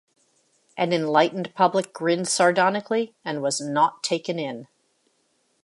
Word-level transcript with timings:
An 0.77 0.93
enlightened 0.93 1.53
public 1.53 1.93
grinned 1.93 2.27
sardonically, 2.27 3.13
and 3.23 3.39
was 3.43 3.61
not 3.61 4.01
taken 4.01 4.39
in. 4.39 4.67